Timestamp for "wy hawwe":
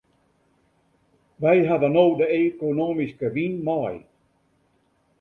1.41-1.87